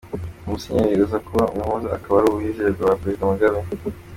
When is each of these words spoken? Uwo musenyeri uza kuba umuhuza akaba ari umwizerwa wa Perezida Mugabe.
Uwo 0.45 0.51
musenyeri 0.53 1.01
uza 1.05 1.17
kuba 1.27 1.43
umuhuza 1.53 1.87
akaba 1.97 2.15
ari 2.19 2.27
umwizerwa 2.31 2.81
wa 2.89 2.97
Perezida 3.01 3.29
Mugabe. 3.31 3.57